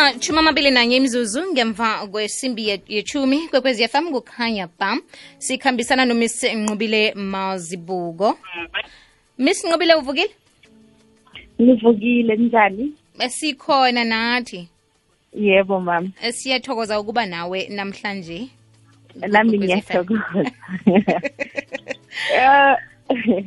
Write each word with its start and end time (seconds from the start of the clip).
amatshumi 0.00 0.38
amabili 0.38 0.70
nanye 0.70 0.96
imizuzu 0.96 1.52
ngemva 1.52 2.06
kwesimbi 2.06 2.68
ye- 2.68 2.82
yechumi 2.88 3.48
kwekwezi 3.48 3.82
yafam 3.82 4.10
kukhanya 4.12 4.68
ba 4.78 4.96
sikhambisana 5.38 6.04
nomiss 6.04 6.44
nqubile 6.44 7.14
mazibuko. 7.14 8.38
Miss 9.38 9.64
nqubile 9.64 9.94
uvukile? 9.94 10.30
Nivukile 11.58 12.36
njani? 12.36 12.92
Sikhona 13.28 14.04
nathi. 14.04 14.68
Yebo 15.34 15.80
mama 15.80 16.08
siyathokoza 16.32 17.00
ukuba 17.00 17.26
nawe 17.26 17.68
namhlanje. 17.68 18.48
Nami 19.14 19.58
ngiyathokoza. 19.58 20.50
Eh, 22.34 23.44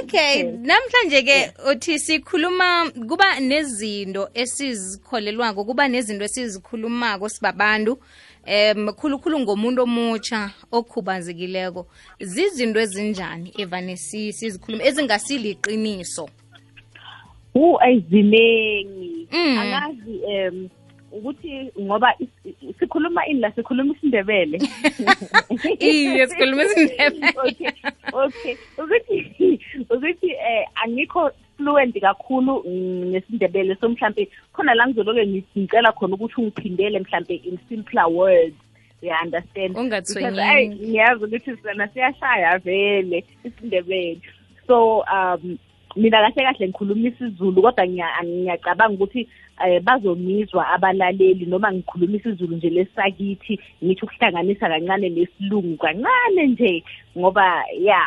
okay 0.00 0.42
namhlanje 0.42 1.22
ke 1.22 1.52
uthi 1.70 1.98
sikhuluma 1.98 2.90
kuba 3.08 3.40
nezinto 3.40 4.28
esizikholelwako 4.34 5.64
kuba 5.64 5.88
nezinto 5.88 6.24
esizikhulumako 6.24 7.28
sibabantu 7.28 7.98
em 8.44 8.92
khulukhulu 8.92 9.40
ngomuntu 9.40 9.82
omutsha 9.82 10.50
okhubazekileko. 10.72 11.86
Zizinto 12.20 12.80
ezinjani 12.80 13.52
evane 13.58 13.96
si- 13.96 14.32
sizikhuluma 14.32 14.84
ezingasiliqiniso 14.84 16.28
hu 17.52 17.78
ayizinengi. 17.80 19.28
Mm. 19.32 19.58
angazi 19.58 20.20
um 20.26 20.68
ukuthi 21.12 21.72
ngoba 21.80 22.14
sikhuluma 22.78 23.26
ini 23.26 23.40
la 23.40 23.50
sikhuluma 23.52 23.94
isindebele. 23.94 24.58
Iye 25.80 26.26
sikhuluma 26.26 26.62
isindebele. 26.62 27.32
Okay 27.48 27.72
okay. 28.12 28.56
Ukuthi 28.78 29.60
ukuthi 29.90 30.30
eh 30.30 30.64
angikho 30.84 31.30
fluent 31.56 31.94
kakhulu 32.00 32.62
ngesindebele. 33.10 33.76
So 33.80 33.88
mhlambe 33.88 34.28
khona 34.52 34.74
la 34.74 34.86
ngizoloke 34.86 35.26
ngicela 35.26 35.92
khona 35.92 36.14
ukuthi 36.14 36.40
ungiphindele 36.40 36.98
mhlambe 37.00 37.34
in 37.44 37.58
simpler 37.68 38.08
words. 38.08 38.56
You 39.00 39.12
understand? 39.12 39.76
Ungathwenyeki. 39.76 40.30
Because, 40.30 40.38
ayi, 40.38 40.68
ngiyazi 40.68 41.24
ukuthi 41.24 41.56
sona 41.62 41.88
siyashaya 41.88 42.58
vele 42.58 43.24
isindebele. 43.44 44.20
So 44.66 45.04
um 45.06 45.58
mina 45.96 46.18
kahle 46.20 46.44
kahle 46.44 46.68
ngikhuluma 46.68 47.08
isiZulu 47.08 47.62
kodwa 47.62 47.86
ngiya- 47.86 48.24
ngiyacabanga 48.24 48.94
ukuthi 48.94 49.28
eh 49.66 49.82
bazomizwa 49.82 50.68
abalaleli 50.68 51.46
noma 51.46 51.72
ngikhuluma 51.72 52.16
isiZulu 52.16 52.56
nje 52.56 52.70
lesakithi 52.70 53.58
ngithi 53.84 54.04
ukuhlanganisa 54.04 54.68
kancane 54.68 55.08
nesilungu 55.08 55.76
kancane 55.76 56.46
nje 56.46 56.84
ngoba 57.18 57.64
ya 57.80 58.02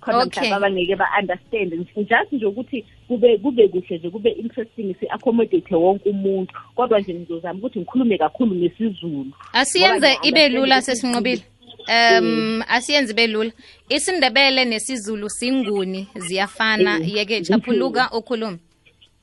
khona 0.00 0.18
Okay. 0.18 0.42
mhlawumbe 0.42 0.56
abangeke 0.56 0.96
ba-understand. 0.96 1.86
Just 1.96 2.32
nje 2.32 2.46
ukuthi 2.46 2.84
kube 3.08 3.38
kube 3.38 3.68
kuhle 3.68 3.98
nje 3.98 4.10
kube 4.10 4.30
interesting 4.30 4.94
si-accommodate 5.00 5.74
wonke 5.74 6.08
umuntu. 6.10 6.54
Kodwa 6.76 7.00
nje 7.00 7.14
ngizozama 7.14 7.58
ukuthi 7.58 7.78
ngikhulume 7.80 8.18
kakhulu 8.18 8.54
ngesizulu. 8.54 9.32
Asiyenze 9.52 10.08
Ngoba 10.08 10.26
ibe 10.28 10.48
lula 10.48 10.80
ngiya-understand 10.80 10.82
sesinqobile. 10.82 11.42
Um 11.88 12.62
asiyenze 12.68 13.12
ibe 13.12 13.26
lula 13.26 13.52
isindebele 13.88 14.64
nesizulu 14.64 15.30
singuni 15.30 16.08
ziyafana. 16.16 16.98
Mm. 16.98 17.04
yeke 17.16 17.40
chaphuluka 17.40 18.10
ukhulume 18.12 18.58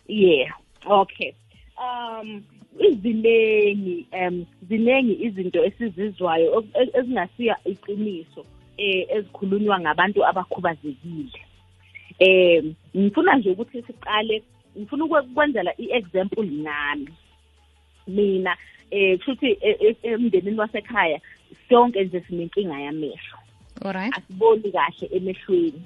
yeah 0.07 0.53
okay. 0.85 1.33
Um 1.77 2.43
izinengi 2.79 4.05
um 4.13 4.45
zinengi 4.69 5.13
izinto 5.25 5.63
esizizwayo 5.65 6.63
e- 6.73 6.99
ezingasiya 6.99 7.55
iqiniso 7.65 8.45
eh 8.77 9.07
ezikhulunywa 9.09 9.79
ngabantu 9.79 10.25
abakhubazekile. 10.25 11.39
Um 12.19 12.73
ngifuna 12.97 13.35
nje 13.35 13.49
ukuthi 13.51 13.81
siqale 13.81 14.43
ngifuna 14.77 15.05
ukwe- 15.05 15.21
ukwenzela 15.31 15.73
i-example 15.77 16.45
nami. 16.45 17.07
Mina 18.07 18.57
eh 18.91 19.17
kushuthi 19.17 19.47
e- 19.61 19.77
e- 19.87 19.97
emndenini 20.03 20.59
wasekhaya 20.59 21.19
sonke 21.69 22.03
nje 22.03 22.21
sinenkinga 22.27 22.79
yamehlo. 22.79 23.37
Alright. 23.85 24.13
Asiboni 24.17 24.71
kahle 24.71 25.07
emehlweni. 25.11 25.81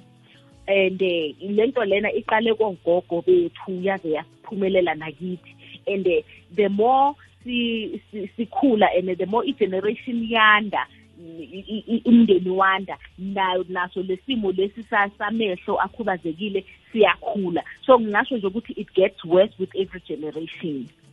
And 0.68 1.02
eh, 1.02 1.34
lento 1.40 1.84
lena 1.84 2.12
iqale 2.12 2.54
kogogo 2.54 3.22
bethu 3.26 3.80
yaze 3.82 4.10
yaphumelela 4.10 4.94
nakithi. 4.94 5.54
And 5.86 6.06
eh, 6.06 6.22
the 6.54 6.68
more 6.68 7.14
si- 7.44 8.02
si- 8.10 8.30
sikhula 8.36 8.86
and 8.98 9.16
the 9.16 9.26
more 9.26 9.44
i-generation 9.46 10.26
yanda 10.28 10.86
i- 11.18 11.64
i- 11.68 11.84
i- 11.94 12.02
umndeni 12.04 12.50
wanda 12.50 12.98
nayo 13.18 13.64
naso 13.68 14.02
lesimo 14.02 14.52
lesi 14.52 14.82
sa- 14.82 15.10
samehlo 15.18 15.80
akhubazekile 15.80 16.64
siyakhula. 16.92 17.62
So 17.86 18.00
ngingasho 18.00 18.36
nje 18.36 18.46
ukuthi 18.46 18.72
it 18.72 18.92
gets 18.94 19.24
worse 19.24 19.54
with 19.58 19.74
every 19.76 20.00
generation. 20.00 20.88
Oh, 20.88 21.05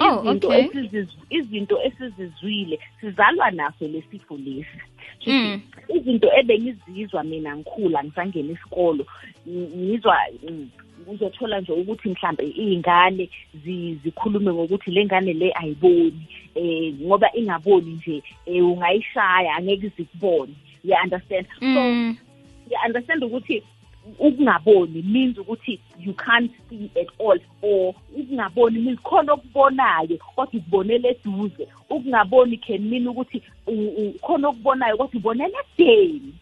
izinto 0.00 0.48
okay. 0.48 0.62
esiziz- 0.62 1.18
izinto 1.30 1.82
esizizwile 1.82 2.78
sizalwa 3.00 3.50
naso 3.50 3.88
lesifo 3.88 4.36
lesi 4.36 4.78
Mm. 5.26 5.60
izinto 5.88 6.28
ebengizizwa 6.38 7.24
mina 7.24 7.56
ngikhula 7.56 8.04
ngisangena 8.04 8.52
isikolo 8.52 9.06
ng- 9.46 9.70
ngizwa 9.76 10.16
mm, 10.48 10.68
uzothola 11.06 11.60
nje 11.60 11.72
ukuthi 11.72 12.08
mhlambe 12.08 12.44
iy'ngane 12.44 13.28
zi- 13.64 13.98
zikhulume 14.04 14.52
ngokuthi 14.52 14.90
le 14.90 15.04
ngane 15.04 15.32
le 15.32 15.52
ayiboni 15.54 16.26
eh 16.54 16.94
ngoba 17.02 17.32
ingaboni 17.34 17.90
nje 17.90 18.22
eh 18.46 18.64
ungayishaya 18.66 19.54
angeke 19.56 19.86
izikubone 19.86 20.52
you 20.84 20.94
understand 21.04 21.46
so 21.58 21.64
Mm. 21.64 22.16
you 22.70 22.76
understand 22.86 23.24
ukuthi 23.24 23.62
ukungaboni 24.18 25.02
means 25.02 25.38
ukuthi 25.38 25.80
you 25.98 26.12
can't 26.14 26.50
see 26.68 26.90
at 27.00 27.08
all 27.20 27.38
or 27.62 27.94
ukungaboni 28.16 28.78
means 28.78 28.98
khona 29.00 29.32
okubonayo 29.32 30.18
kodwa 30.36 30.60
ukubonela 30.60 31.08
eduze. 31.08 31.68
Ukungaboni 31.90 32.56
can 32.58 32.80
mean 32.90 33.06
ukuthi 33.08 33.42
u- 33.66 33.94
u- 33.96 34.14
khona 34.20 34.48
okubonayo 34.48 34.96
kodwa 34.96 35.18
ubonela 35.20 35.58
edeni 35.78 36.34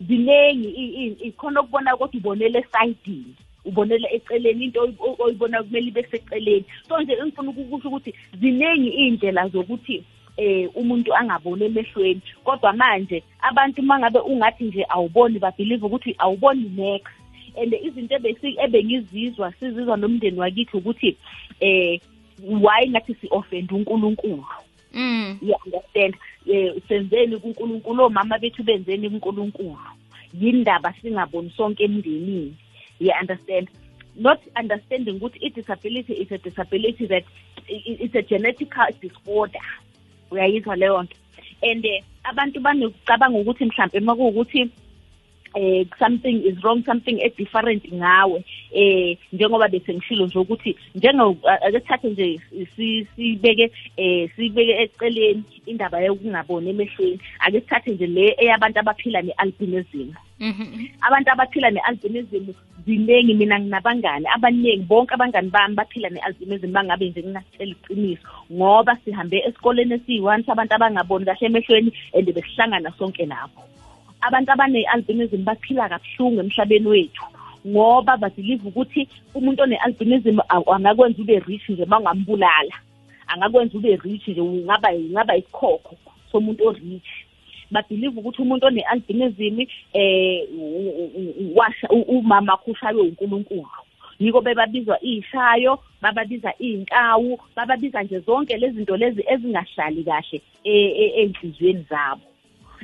zinengi 0.00 0.68
i- 0.68 0.94
i- 1.06 1.16
i- 1.26 1.32
khona 1.32 1.60
okubonayo 1.60 1.96
kodwa 1.96 2.20
ubonela 2.20 2.58
esayidini 2.58 3.34
ubonela 3.64 4.12
eceleni 4.12 4.64
into 4.64 4.80
oyi- 4.80 4.96
oyi- 4.98 5.16
oyibonayo 5.18 5.64
kumele 5.64 5.86
ibe 5.88 6.02
seceleni. 6.02 6.64
So 6.88 7.00
nje 7.02 7.12
engifuna 7.12 7.50
ukusho 7.50 7.88
ukuthi 7.88 8.14
zinengi 8.40 8.88
iy'ndlela 8.88 9.48
zokuthi 9.48 10.04
eh 10.38 10.70
umuntu 10.74 11.14
angaboni 11.14 11.64
emehlweni. 11.64 12.22
Kodwa 12.44 12.72
manje 12.72 13.22
abantu 13.40 13.82
mangabe 13.82 14.18
ungathi 14.18 14.64
nje 14.64 14.86
awuboni 14.88 15.38
babelieve 15.38 15.86
ukuthi 15.86 16.14
awuboni 16.18 16.68
next 16.76 17.12
and 17.60 17.74
izinto 17.74 18.14
ebengizizwa 18.64 19.52
sizizwa 19.52 19.96
nomndeni 19.96 20.38
wakithi 20.38 20.76
ukuthi 20.76 21.16
eh 21.60 22.00
why 22.42 22.88
ngathi 22.88 23.14
si-offend 23.14 23.72
uNkulunkulu? 23.72 24.44
Mm. 24.94 25.38
you 25.42 25.54
understand? 25.66 26.14
Eh 26.46 26.74
senzeni 26.88 27.38
kuNkulunkulu 27.38 28.04
omama 28.04 28.38
bethu 28.38 28.62
benzeni 28.62 29.10
kuNkulunkulu? 29.10 29.78
Yindaba 30.40 30.94
singaboni 31.02 31.52
sonke 31.56 31.84
emndenini. 31.84 32.54
You 33.00 33.12
understand? 33.20 33.68
Not 34.16 34.40
understanding 34.56 35.20
ukuthi 35.20 35.38
i-disability 35.46 36.12
is 36.12 36.32
a 36.32 36.38
disability 36.38 37.06
that 37.06 37.24
it's 37.68 38.14
a 38.14 38.22
genetical 38.22 38.86
disorder. 39.00 39.60
Uyayizwa 40.30 40.76
leyo 40.76 41.02
nto 41.02 41.16
and 41.62 41.84
eh, 41.86 42.02
abantu 42.24 42.60
banokucabanga 42.60 43.38
ukuthi 43.38 43.64
mhlambe 43.64 43.98
uma 43.98 44.14
kuwukuthi 44.16 44.70
eh 45.54 45.86
something 45.98 46.44
is 46.44 46.62
wrong 46.62 46.84
something 46.84 47.16
e 47.20 47.32
different 47.36 47.82
ngawe 47.92 48.44
eh 48.72 49.16
njengoba 49.32 49.68
bese 49.68 49.94
ngishilo 49.94 50.26
nje 50.26 50.38
ukuthi 50.38 50.76
njengo 50.94 51.36
ake 51.44 51.80
sithathe 51.80 52.08
nje 52.10 52.40
si- 52.76 53.06
sibeke 53.16 53.72
eh 53.96 54.30
sibeke 54.36 54.72
eceleni 54.82 55.42
indaba 55.66 56.00
yokungaboni 56.00 56.70
emehlweni 56.70 57.20
ake 57.40 57.60
sithathe 57.60 57.90
nje 57.90 58.06
le 58.06 58.34
eyabantu 58.38 58.78
abaphila 58.80 59.22
nealbinism. 59.22 60.12
Abantu 61.00 61.30
abaphila 61.32 61.70
ne-albinism 61.70 62.52
ziningi 62.86 63.34
mina 63.34 63.60
nginabangani. 63.60 64.26
Abaningi 64.34 64.86
bonke 64.88 65.14
abangani 65.14 65.50
bami 65.50 65.74
baphila 65.74 66.10
ne-albinism 66.10 66.72
bangabe 66.72 67.08
nje 67.10 67.22
nginatshela 67.22 67.74
iqiniso 67.74 68.28
ngoba 68.52 68.96
sihambe 69.04 69.38
esikoleni 69.46 69.94
esiyi-one 69.94 70.42
sabantu 70.44 70.74
abangaboni 70.74 71.24
kahle 71.24 71.46
emehlweni 71.46 71.92
and 72.14 72.26
besihlangana 72.34 72.90
sonke 72.98 73.26
nabo. 73.26 73.62
Abantu 74.20 74.52
abane-albinism 74.52 75.44
baphila 75.44 75.88
kabuhlungu 75.88 76.40
emhlabeni 76.40 76.86
wethu 76.86 77.24
ngoba 77.66 78.16
babhilive 78.16 78.68
ukuthi 78.68 79.08
umuntu 79.34 79.62
one-albinism 79.62 80.38
aw- 80.48 80.74
angakwenza 80.74 81.22
ube 81.22 81.38
rich 81.46 81.68
nje 81.68 81.82
uma 81.82 81.98
ungambulala. 81.98 82.74
Angakwenza 83.26 83.78
ube 83.78 83.96
rich 83.96 84.28
nje 84.28 84.40
ungaba 84.40 84.88
ungaba 84.92 85.36
isikhokho 85.36 85.96
somuntu 86.32 86.68
o-rich. 86.68 87.27
Babhilive 87.70 88.20
ukuthi 88.20 88.42
umuntu 88.42 88.66
one-albinism 88.66 89.66
eh 89.92 90.42
u- 90.58 91.10
u- 91.18 91.34
u- 91.40 91.56
washa 91.56 91.88
u- 91.90 92.18
umama 92.18 92.56
kushaywe 92.56 93.02
uNkulunkulu. 93.02 93.66
Yiko 94.20 94.40
bebabizwa 94.40 94.98
ishayo 95.02 95.78
bababiza 96.02 96.52
inkawu 96.58 97.38
bababiza 97.56 98.02
nje 98.02 98.18
zonke 98.20 98.56
lezi 98.56 98.76
zinto 98.76 98.96
lezi 98.96 99.24
ezingahlali 99.28 100.04
kahle 100.04 100.40
e- 100.64 100.92
e- 101.02 101.22
enhliziyweni 101.22 101.86
zabo. 101.90 102.22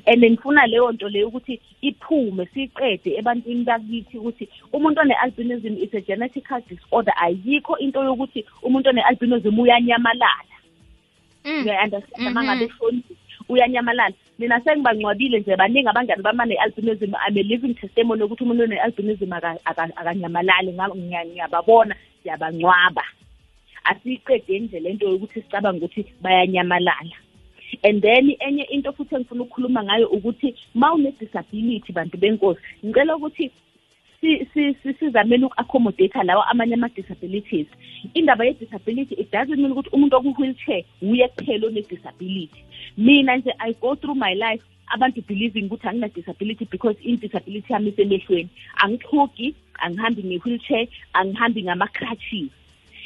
And 0.07 0.25
ngifuna 0.25 0.67
leyo 0.67 0.93
nto 0.93 1.09
leyo 1.09 1.29
ukuthi 1.29 1.61
iphume 1.81 2.47
siqede 2.47 3.15
ebantwini 3.19 3.65
bakithi 3.65 4.19
ukuthi 4.19 4.49
umuntu 4.73 5.01
one-albinism 5.01 5.77
is 5.83 5.95
a 5.95 6.01
genetical 6.01 6.61
disorder. 6.69 7.15
Ayikho 7.17 7.79
into 7.79 8.05
yokuthi 8.05 8.45
umuntu 8.63 8.89
one-albinism 8.89 9.59
uyanyamalala. 9.59 10.55
Mm. 11.45 11.63
uya-understand 11.67 12.27
uma 12.29 12.43
Mhm. 12.43 12.45
ngabe 12.45 12.73
uyanyamalala. 13.49 14.15
Mina 14.39 14.61
sengibangcwabile 14.61 15.41
nje 15.41 15.57
baningi 15.57 15.89
abangani 15.89 16.23
bama 16.23 16.45
ne-albinism 16.45 17.15
I'm 17.15 17.37
a 17.37 17.43
living 17.43 17.75
testimony 17.75 18.23
ukuthi 18.23 18.45
umuntu 18.45 18.63
one-albinism 18.63 19.33
aka- 19.33 19.61
aka- 19.65 19.97
akanyamalali. 19.97 20.73
Ngiyababona 20.73 21.95
siyabangcwaba 22.23 23.05
asiyiqede 23.85 24.59
nje 24.61 24.81
lento 24.81 25.09
yokuthi 25.09 25.41
sicabanga 25.43 25.85
ukuthi 25.85 26.05
bayanyamalala. 26.23 27.17
And 27.83 28.03
then 28.03 28.31
enye 28.41 28.65
into 28.71 28.93
futhi 28.93 29.15
engifuna 29.15 29.43
ukukhuluma 29.43 29.85
ngayo 29.85 30.09
ukuthi 30.09 30.55
ma 30.75 30.93
une-disability 30.95 31.93
bantu 31.93 32.19
benkosi 32.19 32.61
ngicela 32.85 33.17
ukuthi 33.17 33.51
sizamele 34.99 35.47
uku-accommodate 35.47 36.23
lawa 36.25 36.49
amanye 36.49 36.75
ama-disabilities. 36.75 37.67
Indaba 38.15 38.45
ye-disability 38.45 39.15
it 39.15 39.31
doesn't 39.31 39.57
mean 39.57 39.73
ukuthi 39.73 39.91
umuntu 39.93 40.17
oku-wheelchair 40.17 40.85
uye 41.03 41.29
kuphela 41.29 41.67
one-disability. 41.67 42.65
Mina 42.97 43.37
nje 43.37 43.53
i 43.59 43.73
go 43.73 43.95
through 43.95 44.17
my 44.17 44.35
life 44.35 44.63
abantu 44.95 45.23
believing 45.27 45.69
ukuthi 45.69 45.89
angina-disability 45.89 46.65
because 46.71 46.97
i-disability 47.03 47.73
yami 47.73 47.91
isemehlweni. 47.91 48.49
Angixhugi 48.77 49.55
angihambi 49.79 50.23
nge-wheelchair 50.23 50.87
angihambi 51.13 51.63
ngama-crutches. 51.63 52.51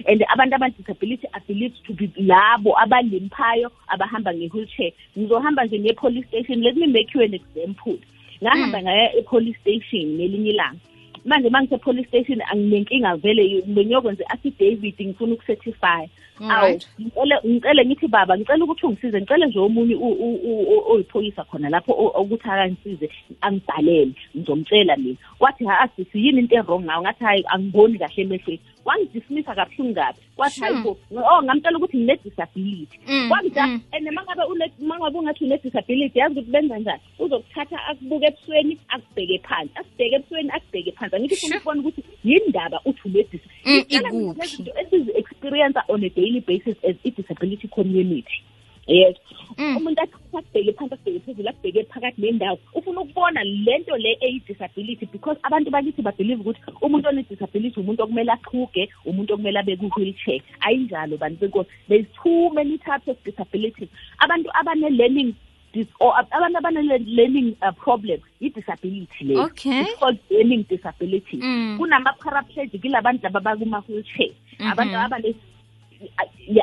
And 0.07 0.25
abantu 0.33 0.55
abane-disability 0.55 1.27
are 1.35 1.43
believed 1.47 1.85
to 1.87 1.93
be 1.93 2.07
labo 2.17 2.75
abalimphayo 2.79 3.71
abahamba 3.89 4.35
nge-wheelchair. 4.35 4.93
Ngizohamba 5.19 5.65
nje 5.65 5.79
nge-police 5.79 6.27
station. 6.29 6.63
Let 6.63 6.77
me 6.77 6.87
make 6.87 7.15
you 7.15 7.23
an 7.23 7.35
example. 7.35 7.99
Ngahamba 8.43 8.83
ngaya 8.83 9.17
e-police 9.19 9.59
station 9.61 10.07
ngelinye 10.15 10.51
ilanga. 10.51 10.79
Manje 11.25 11.49
uma 11.49 11.63
ngise-police 11.63 12.09
station 12.09 12.41
anginenkinga 12.51 13.17
vele 13.17 13.63
bengiyokwenza 13.67 14.25
i-affidavit 14.25 15.01
ngifuna 15.01 15.35
ukucertify. 15.35 16.05
Awu 16.41 16.51
Alright. 16.51 16.87
ngicele 17.01 17.35
ngicele 17.47 17.85
ngithi 17.87 18.07
baba 18.09 18.37
ngicela 18.39 18.65
ukuthi 18.65 18.87
ungisize 18.87 19.21
ngicele 19.21 19.47
nje 19.47 19.59
omunye 19.59 19.95
u- 19.95 20.19
u- 20.27 20.41
u- 20.45 20.63
u- 20.75 20.93
oyiphoyisa 20.93 21.45
khona 21.45 21.69
lapho 21.69 21.93
o- 21.93 22.23
ukuthi 22.23 22.49
akangisize 22.49 23.11
angibhalele 23.41 24.13
ngizomtshela 24.37 24.97
mina. 24.97 25.17
Wathi 25.41 25.65
ha 25.67 25.89
sisi 25.97 26.19
yini 26.27 26.39
into 26.41 26.55
errong 26.55 26.85
ngayo 26.85 27.03
ngathi 27.03 27.25
hayi 27.25 27.45
angiboni 27.49 27.99
kahle 27.99 28.23
emehlweni. 28.23 28.61
Wangidismissa 28.89 29.55
kabuhlungu 29.55 29.95
kabi. 29.95 30.19
Wathi 30.37 30.61
hayi 30.61 30.83
bo 30.83 30.97
oh 31.17 31.43
ngamtshela 31.43 31.79
ukuthi 31.79 31.97
ngine-disability 31.97 32.99
Mm, 33.09 33.29
kwamda 33.29 33.67
mm. 33.67 33.81
and 33.93 34.07
mangabe 34.17 34.43
mangabe 34.81 35.19
ungathi 35.19 35.45
une-disability 35.45 36.19
yazi 36.19 36.33
ukuthi 36.35 36.51
benza 36.51 36.79
njani? 36.79 37.01
Uzokuthatha 37.19 37.79
akubuke 37.91 38.27
ebusweni 38.27 38.79
akubheke 38.89 39.39
phansi. 39.39 39.73
Akubheke 39.81 40.15
ebusweni 40.17 40.51
akubheke 40.51 40.93
phansi. 40.93 41.17
Angithi 41.17 41.47
ukubona 41.47 41.81
ukuthi 41.81 42.03
yindaba 42.25 42.81
uthi 42.85 43.03
une-dis 43.05 43.43
Mm, 43.65 44.35
esizi-experience 44.81 45.77
on 45.89 46.05
a 46.05 46.09
daily 46.09 46.41
basis 46.41 46.77
as 46.89 46.97
i-disability 47.05 47.69
community 47.69 48.43
yes 48.89 49.17
Mm. 49.59 49.77
umuntu 49.77 50.01
athi 50.03 50.15
akubheke 50.15 50.73
phansi 50.79 50.95
akubheke 50.95 51.21
phezulu 51.27 51.49
akubheke 51.49 51.83
phakathi 51.93 52.21
nendawo 52.23 52.59
ufuna 52.75 53.01
ukubona 53.01 53.45
le 53.45 53.79
nto 53.79 53.97
le 53.97 54.17
eyi-disability 54.21 55.07
because 55.13 55.39
abantu 55.43 55.71
bakithi 55.71 56.03
babhelieve 56.03 56.41
ukuthi 56.41 56.61
umuntu 56.83 57.09
one-disability 57.09 57.81
umuntu 57.81 58.03
okumele 58.03 58.33
aqhuge 58.33 58.89
umuntu 59.05 59.35
okumele 59.35 59.59
abe 59.59 59.77
ku-wheelchair 59.77 60.41
ayinjalo 60.61 61.17
bantu 61.19 61.41
benkosi 61.41 61.71
there's 61.89 62.07
too 62.23 62.51
many 62.55 62.79
types 62.79 63.09
of 63.09 63.17
disabilities 63.25 63.89
abantu 64.21 64.49
abane-learning 64.61 65.35
dis- 65.75 65.95
or 66.01 66.15
abantu 66.19 66.59
abane-learning 66.59 67.57
uh, 67.63 67.73
problem 67.83 68.21
yi-disability 68.41 69.25
leyo 69.25 69.43
Okay. 69.51 69.81
It's 69.83 69.99
called 69.99 70.19
learning 70.31 70.65
disability 70.71 71.37
Mm. 71.43 71.79
kunama-paraplegic 71.79 72.85
ilabantu 72.85 73.23
laba 73.27 73.41
bakuma-wheelchair 73.41 74.31
Mhm. 74.61 74.71
abantu 74.73 74.97
abane 74.97 75.29
ya, 75.29 75.35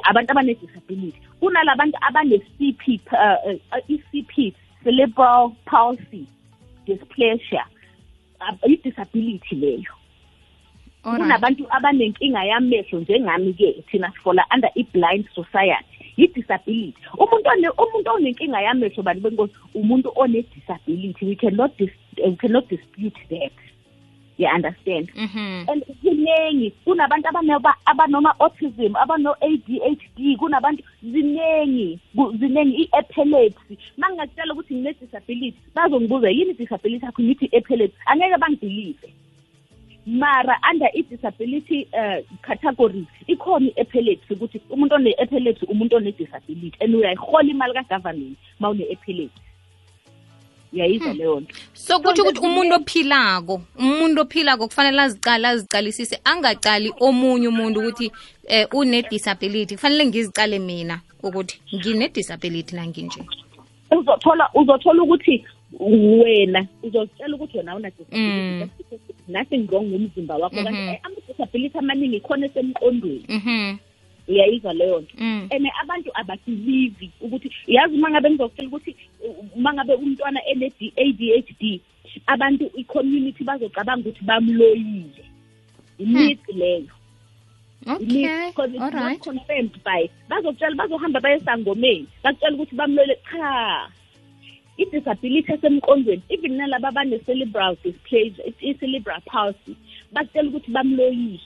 abantu 0.03 0.31
abane-disability. 0.31 1.19
Kunalabantu 1.39 1.97
abane-cp 2.01 3.01
uh, 3.11 3.57
uh, 3.71 3.89
i-cp 3.89 4.53
cerebral 4.83 5.55
palsy 5.65 6.27
dysplasia 6.85 7.65
uh, 8.41 8.55
i-disability 8.69 9.55
leyo. 9.55 9.93
Alright. 11.05 11.21
kunabantu 11.21 11.67
abanenkinga 11.69 12.43
yamehlo 12.43 12.99
njengami-ke 12.99 13.83
thina 13.91 14.11
sifola 14.11 14.45
under 14.53 14.69
i-blind 14.75 15.25
society. 15.35 15.85
Yi-disability 16.17 16.95
umuntu 17.17 17.49
one 17.49 17.69
umuntu 17.77 18.09
onenkinga 18.11 18.61
yamehlo 18.61 19.03
bantu 19.03 19.21
benkosi 19.21 19.53
umuntu 19.75 20.11
one-disability. 20.15 21.25
We 21.25 21.35
cannot 21.35 21.77
dis, 21.77 21.91
uh, 22.23 22.29
we 22.29 22.35
cannot 22.35 22.69
dispute 22.69 23.17
that. 23.29 23.51
You 24.37 24.47
understand. 24.47 25.09
Mhm. 25.15 25.65
and 25.69 25.83
ziningi 26.03 26.71
kunabantu 26.85 27.27
abanoma 27.29 27.73
abanoma-autism 27.85 28.95
abano-ADHD 28.95 30.37
kunabantu 30.37 30.83
ziningi 31.03 31.99
ku- 32.15 32.33
ziningi 32.39 32.83
i-epilepsy. 32.83 33.77
Ma 33.97 34.09
ngingakutshela 34.09 34.53
ukuthi 34.53 34.75
ngine-disability 34.75 35.57
bazongibuza 35.75 36.29
yini 36.29 36.51
i-disability 36.51 37.05
yakho? 37.05 37.21
Ngithi 37.23 37.45
i-epilepsy. 37.45 37.97
Angeke 38.05 38.37
bangibhilive. 38.37 39.09
Mara 40.07 40.59
under 40.71 40.89
i-disability 40.93 41.87
uh, 41.93 42.21
categories 42.41 43.07
ikhona 43.27 43.67
i-epilepsy 43.67 44.33
ukuthi 44.33 44.61
umuntu 44.69 44.95
one-epilepsy 44.95 45.65
umuntu 45.65 45.95
one-disability 45.95 46.77
and 46.83 46.95
uyayihola 46.95 47.49
imali 47.49 47.73
ka-government 47.73 48.37
ma 48.59 48.69
une-epilepsy 48.69 49.41
uyayizwa 50.75 51.13
leyo 51.13 51.39
nto. 51.39 51.55
So 51.73 51.99
kutsho 51.99 52.15
So, 52.15 52.29
ukuthi 52.29 52.39
umuntu 52.47 52.75
ophilako 52.75 53.61
umuntu 53.79 54.21
ophilako 54.21 54.67
kufanele 54.67 55.01
azicale 55.01 55.47
azicalisise 55.47 56.19
angacali 56.23 56.93
omunye 56.99 57.47
umuntu 57.47 57.79
ukuthi 57.79 58.11
eh 58.47 58.67
une-disability. 58.73 59.75
Kufanele 59.75 60.05
ngizicale 60.05 60.59
mina 60.59 61.01
ukuthi 61.23 61.59
ngine-disability 61.75 62.75
nanginje. 62.75 63.21
Uzothola 63.91 64.49
uzothola 64.53 65.03
ukuthi 65.03 65.43
wena 65.79 66.67
uzotshela 66.83 67.35
ukuthi 67.35 67.57
wena 67.57 67.71
awuna 67.71 67.91
Mm. 68.11 68.69
disability 68.77 69.13
nothing 69.27 69.67
wrong 69.71 69.85
ngomzimba 69.87 70.35
wakho 70.37 70.55
kanti 70.55 70.71
Mhm. 70.71 70.89
eh, 70.89 70.99
ama-disability 71.03 71.77
amaningi 71.77 72.19
khona 72.19 72.45
esemqondweni. 72.45 73.25
Mhm. 73.29 73.77
Uyayizwa 74.27 74.73
leyo 74.73 74.99
nto. 74.99 75.15
Mm. 75.17 75.47
and 75.51 75.67
abantu 75.83 76.09
ababhilivi 76.13 77.11
ukuthi 77.21 77.51
yazi 77.67 77.95
uma 77.95 78.09
ngabe 78.09 78.29
ngizokutshela 78.29 78.67
ukuthi 78.67 78.95
uma 79.55 79.73
ngabe 79.73 79.93
umntwana 79.93 80.39
ene-ADHD 80.45 81.81
abantu 82.27 82.71
i-community 82.75 83.43
bazocabanga 83.43 84.09
ukuthi 84.09 84.25
bamloyile. 84.25 85.25
Imithi 85.99 86.53
leyo. 86.53 86.93
Okay 87.87 88.49
because 88.49 88.69
it's 88.71 88.79
not 88.79 88.95
alright 88.95 89.21
confirmed 89.21 89.83
by 89.83 90.09
bazokutshela 90.29 90.75
bazohamba 90.75 91.19
baye 91.21 91.35
esangomeni 91.37 92.07
bakutshela 92.23 92.55
ukuthi 92.55 92.75
bamlwele 92.75 93.15
cha 93.29 93.89
i-disability 94.77 95.51
esemqondweni 95.53 96.23
even 96.29 96.57
nalaba 96.57 96.87
abane-cerebral 96.89 97.77
dysplasia 97.83 98.45
i-cerebral 98.61 99.21
palsy 99.25 99.75
bakutshela 100.13 100.49
ukuthi 100.49 100.71
bamloyile 100.71 101.39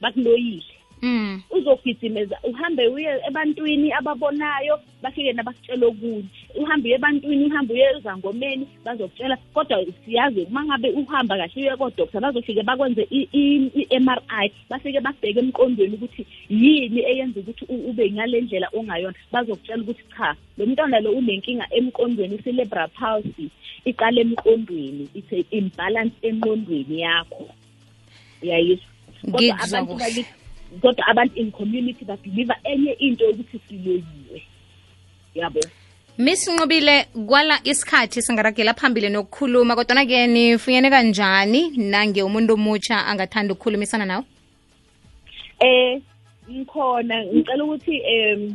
bakuloyile. 0.00 0.75
Mm. 1.02 1.42
uzogijimeza 1.50 2.38
uhambe 2.44 2.88
uye 2.88 3.20
ebantwini 3.28 3.92
ababonayo 3.92 4.80
bafike 5.02 5.32
nabakutshela 5.32 5.86
okunye. 5.86 6.24
Uhambe 6.54 6.88
uye 6.88 6.94
ebantwini 6.96 7.44
uhambe 7.44 7.74
uye 7.74 7.86
ezangomeni 7.98 8.66
bazokutshela. 8.84 9.36
Kodwa 9.54 9.84
siyazi 10.04 10.40
uma 10.50 10.64
ngabe 10.64 10.90
uhamba 10.90 11.36
kahle 11.36 11.62
uye 11.62 11.76
kodokta 11.76 12.20
bazofike 12.20 12.62
bakwenze 12.62 13.02
i- 13.10 13.28
i- 13.32 13.70
i-m 13.74 14.08
r 14.08 14.22
i 14.28 14.50
bafike 14.70 15.00
babheke 15.00 15.38
emqondweni 15.40 15.94
ukuthi 15.94 16.26
yini 16.50 17.00
eyenza 17.00 17.40
ukuthi 17.40 17.64
u- 17.68 17.90
ube 17.90 18.10
ngale 18.10 18.40
ndlela 18.40 18.68
ongayona. 18.72 19.14
Bazokutshela 19.32 19.82
ukuthi 19.82 20.02
cha 20.16 20.36
lo 20.58 20.66
mntwana 20.66 21.00
lo 21.00 21.10
unenkinga 21.12 21.66
emqondweni 21.70 22.34
i-cerebral 22.36 22.88
palsy 22.88 23.48
iqala 23.84 24.20
emqondweni 24.20 25.08
it's 25.14 25.32
a 25.32 25.44
imbalance 25.50 26.14
emqondweni 26.22 27.00
yakho. 27.00 27.48
Uyayizwa? 28.42 28.86
Kodwa 29.22 29.40
Ngikuzwa 29.42 29.78
abantu 29.78 29.92
kuhle. 29.92 30.04
bakithi 30.04 30.34
kodwa 30.80 31.06
abantu 31.06 31.36
in 31.40 31.50
community 31.50 32.04
babhiliva 32.04 32.56
enye 32.64 32.92
into 32.98 33.24
yokuthi 33.24 33.60
siloyiwe. 33.68 34.42
Yabo? 35.34 35.60
Miss 36.18 36.48
nqobile 36.48 37.04
kwala 37.26 37.60
isikhathi 37.64 38.22
singaragela 38.22 38.74
phambili 38.74 39.08
nokukhuluma 39.08 39.76
kodwana-ke 39.76 40.26
nifunyene 40.26 40.90
kanjani 40.90 41.70
nange 41.76 42.22
umuntu 42.22 42.54
omutsha 42.54 43.06
angathanda 43.06 43.52
ukukhulumisana 43.54 44.04
nawe? 44.04 44.24
Eh 45.60 46.00
ngikhona 46.50 47.24
ngicela 47.24 47.64
ukuthi 47.64 47.96
em 47.96 48.54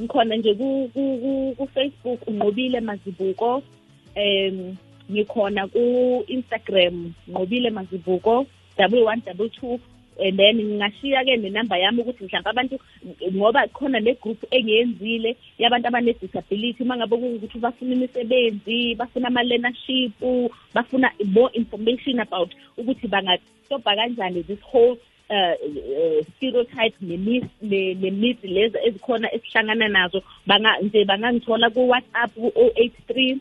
ngikhona 0.00 0.36
nje 0.36 0.54
ku 0.54 0.90
ku- 0.94 1.68
Facebook 1.74 2.26
unqobile 2.28 2.80
mazibuko. 2.80 3.62
Em 4.14 4.76
ngikhona 5.10 5.66
ku 5.68 6.24
Instagram 6.28 7.12
nqobile 7.28 7.70
mazibuko 7.70 8.46
double 8.78 9.02
one 9.04 9.22
double 9.26 9.48
two 9.50 9.78
and 10.20 10.36
then 10.38 10.56
ngingashiya-ke 10.56 11.36
nenamba 11.36 11.78
yami 11.78 12.02
ukuthi 12.02 12.24
mhlawumbe 12.24 12.50
abantu 12.50 12.76
ngoba 13.34 13.68
khona 13.68 14.00
ne-group 14.00 14.40
engiyenzile 14.50 15.36
yabantu 15.58 15.88
abane-disability 15.88 16.82
uma 16.82 16.96
ngabe 16.96 17.16
kuwukuthi 17.16 17.58
bafuna 17.58 17.94
imisebenzi 17.94 18.94
bafuna 18.94 19.28
ama-learnership 19.28 20.12
bafuna 20.74 21.10
more 21.24 21.50
information 21.54 22.20
about 22.20 22.50
ukuthi 22.78 23.08
bangastobha 23.08 23.96
kanjani 23.96 24.42
this 24.46 24.62
whole 24.62 24.96
uh, 25.30 25.54
uh 25.54 26.24
stereotype 26.36 26.96
nemithi 27.00 28.48
lezi 28.48 28.78
ezikhona 28.86 29.34
esihlangana 29.34 29.88
nazo. 29.88 30.22
Banga 30.46 30.78
nje 30.82 31.04
bangangithola 31.04 31.70
ku-whatsapp 31.70 32.30
ku-083 32.34 33.38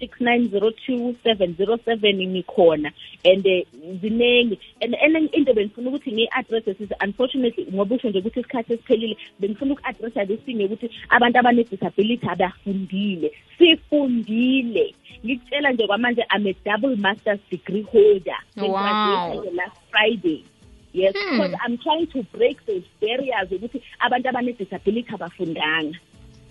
6902 0.00 2.26
ngikhona 2.26 2.92
and 3.24 3.46
uh, 3.46 3.62
ziningi 4.00 4.58
and 4.80 4.94
enye 4.94 5.28
into 5.32 5.54
bengifuna 5.54 5.88
ukuthi 5.90 6.12
ngiyi-addresse 6.12 6.74
size 6.74 6.94
unfortunately 7.04 7.66
ngoba 7.74 7.96
usho 7.96 8.08
nje 8.08 8.18
ukuthi 8.18 8.40
isikhathi 8.40 8.72
esiphelile 8.72 9.16
bengifuna 9.40 9.72
uku-addressa 9.72 10.24
lesinye 10.24 10.64
ukuthi 10.64 10.90
abantu 11.08 11.38
abane-disability 11.38 12.28
abafundile. 12.28 13.32
Sifundile. 13.58 14.94
Ngikutshela 15.24 15.72
nje 15.72 15.86
kwamanje 15.86 16.24
i'm 16.36 16.46
a 16.46 16.54
double 16.64 16.96
master's 16.96 17.40
degree 17.50 17.82
holder. 17.82 18.36
Wow. 18.56 19.44
last 19.52 19.76
friday. 19.90 20.44
Yes 20.92 21.14
Hmm. 21.16 21.36
because 21.36 21.54
i'm 21.66 21.78
trying 21.78 22.06
to 22.06 22.22
break 22.22 22.66
those 22.66 22.84
barriers 23.00 23.52
ukuthi 23.52 23.82
abantu 24.00 24.28
abane-disability 24.28 25.14
abafundanga. 25.14 25.98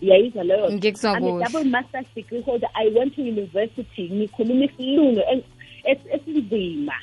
Uyayizwa 0.03 0.43
leyo 0.43 0.65
nto? 0.65 0.75
Ngikuzwa 0.75 1.17
I'm 1.17 1.24
a 1.41 1.43
double 1.50 1.69
master's 1.69 2.05
degree 2.15 2.41
holder 2.41 2.69
i 2.74 2.88
went 2.89 3.15
to 3.15 3.22
university 3.22 4.10
ngikhuluma 4.13 4.65
isilungu 4.65 5.22
esinzima. 6.13 6.93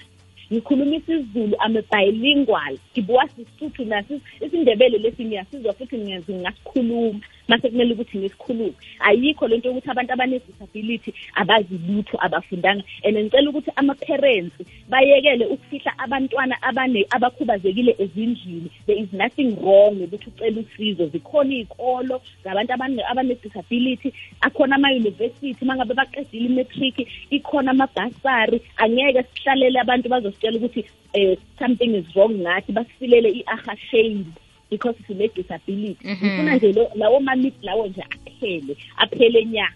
Ngikhuluma 0.52 0.96
isizulu 0.96 1.56
i'm 1.66 1.76
a 1.76 1.82
bilingual. 1.92 2.78
Ngibuwa 2.92 3.28
sisuthu 3.28 3.84
naso 3.84 4.20
isindebele 4.40 4.98
lesi 4.98 5.24
ngiyasizwa 5.24 5.72
futhi 5.72 5.98
ngiyazi 5.98 6.34
ngasikhuluma 6.34 7.20
mase 7.50 7.68
kumele 7.70 7.92
ukuthi 7.94 8.18
ngisikhulume 8.18 8.72
ayikho 9.00 9.48
lento 9.48 9.68
yokuthi 9.68 9.90
abantu 9.90 10.12
abane-disability 10.12 11.10
abazi 11.34 11.74
lutho 11.88 12.16
abafundanga. 12.20 12.84
And 13.04 13.16
ngicela 13.16 13.50
ukuthi 13.50 13.70
ama-parents 13.76 14.56
bayekele 14.88 15.46
ukufihla 15.46 15.92
abantwana 15.98 16.56
abane 16.62 17.06
abakhubazekile 17.10 17.96
ezindlini. 17.98 18.70
There 18.86 18.98
is 19.02 19.12
nothing 19.12 19.56
wrong 19.62 20.02
ukuthi 20.04 20.28
ucela 20.30 20.60
usizo. 20.60 21.06
Zikhona 21.12 21.54
iy'kolo 21.54 22.22
zabantu 22.44 22.72
abane- 22.72 23.04
abane-disability. 23.10 24.12
Akhona 24.40 24.76
ama-university 24.76 25.56
uma 25.62 25.76
ngabe 25.76 25.94
baqedile 25.94 26.46
imetric 26.46 27.06
ikhona 27.30 27.70
amabhasari 27.70 28.60
angeke 28.76 29.22
sihlalele 29.34 29.80
abantu 29.80 30.08
bazositshela 30.08 30.56
ukuthi 30.58 30.84
um 31.14 31.36
something 31.58 31.94
is 31.94 32.06
wrong 32.14 32.34
ngathi 32.42 32.72
basisilele 32.72 33.28
i-aha 33.40 33.76
shame 33.90 34.24
because 34.70 34.96
sine-disability 35.06 35.98
Mhm. 36.04 36.26
ngifuna 36.26 36.56
nje 36.56 36.72
lawo 36.94 37.20
mamith 37.20 37.54
lawo 37.62 37.86
nje 37.86 38.02
aphele 38.10 38.76
aphele 38.96 39.44
nya. 39.44 39.68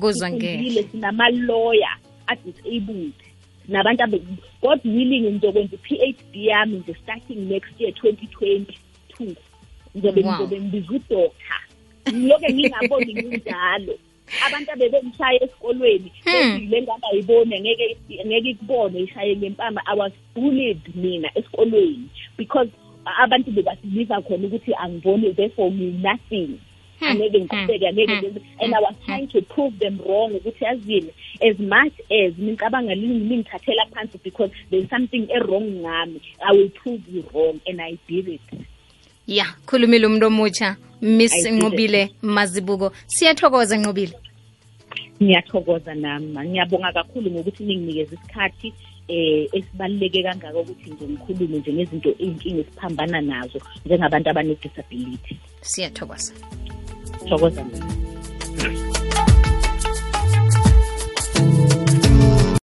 Kuzwa 0.00 0.30
ngeke. 0.30 0.46
sifundile 0.46 0.82
sinama-lawyer 0.92 1.96
a-disabled 2.26 3.12
sinabantu 3.66 4.02
abe- 4.04 4.22
god 4.62 4.80
willing 4.84 5.20
ngizokwenza 5.30 5.76
i-phd 5.76 6.36
yami 6.36 6.76
nje 6.78 6.94
starting 7.02 7.38
next 7.48 7.80
year 7.80 7.92
2022 7.92 9.36
ngizobe 9.96 10.22
ngizobe 10.22 10.60
ngibiza 10.60 10.90
udoktor 10.94 11.30
ngiloke 12.12 12.52
ngingaboni 12.54 13.14
nginjalo 13.14 13.98
abantu 14.46 14.72
abebengishaya 14.72 15.42
esikolweni 15.44 16.12
Hmm. 16.24 16.68
le 16.70 16.82
ngangayiboni 16.82 17.54
angeke 17.56 17.96
angeke 18.22 18.48
ikubone 18.50 19.00
ishaye 19.00 19.36
ngempama. 19.36 19.80
I 19.86 19.94
was 19.96 20.12
bullied 20.34 20.80
mina 20.94 21.30
esikolweni 21.34 22.08
because 22.38 22.70
abantu 23.18 23.50
bebasibiza 23.50 24.20
khona 24.20 24.46
ukuthi 24.46 24.74
angiboni 24.74 25.32
therefore 25.34 25.70
me 25.70 25.86
nothing. 26.02 26.58
Hmm. 27.00 27.08
angeke 27.08 27.40
ngiqhubeke 27.40 27.88
angeke 27.88 28.12
Hmm. 28.12 28.20
ngenze 28.22 28.40
and 28.60 28.74
i 28.74 28.80
was 28.80 28.94
trying 29.06 29.26
to 29.26 29.40
prove 29.42 29.78
them 29.78 29.98
wrong 30.06 30.32
ukuthi 30.34 30.64
yazini 30.64 31.10
as 31.40 31.58
much 31.58 31.94
as 32.10 32.32
ngicabanga 32.38 32.94
lingithathela 32.94 33.86
phansi 33.92 34.18
because 34.24 34.50
there's 34.70 34.88
something 34.90 35.22
e-wrong 35.36 35.64
ngami 35.80 36.20
i 36.48 36.56
will 36.56 36.68
prove 36.70 37.00
you 37.14 37.24
wrong 37.34 37.60
and 37.66 37.80
i 37.80 37.96
did 38.08 38.28
it. 38.28 38.40
Ya 39.26 39.46
khulumile 39.66 40.06
umuntu 40.06 40.26
omutsha 40.26 40.76
miss 41.00 41.32
I 41.34 41.42
did 41.42 41.46
it. 41.46 41.52
nqobile 41.62 42.10
mazibuko. 42.22 42.92
Siyathokoza 43.06 43.76
nqobile 43.78 44.12
ngiyathokoza 45.22 45.94
nami 45.94 46.48
ngiyabonga 46.48 46.92
kakhulu 46.92 47.30
ngokuthi 47.30 47.64
ninginikeze 47.64 48.14
isikhathi. 48.14 48.72
Eh 49.10 49.48
esibaluleke 49.56 50.22
kangaka 50.22 50.58
ukuthi 50.62 50.90
nje 50.90 51.04
ngikhulume 51.08 51.56
nje 51.58 51.70
ngezinto 51.72 52.10
iy'nkinga 52.24 52.60
esiphambana 52.62 53.20
nazo 53.20 53.58
njengabantu 53.84 54.28
abane-disability. 54.30 55.34
Siyathokoza. 55.70 56.32
Thokoza 57.28 57.62
nami 57.64 58.89